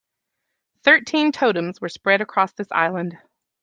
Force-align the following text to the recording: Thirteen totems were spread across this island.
Thirteen 0.81 1.31
totems 1.31 1.79
were 1.79 1.87
spread 1.87 2.21
across 2.21 2.53
this 2.53 2.71
island. 2.71 3.19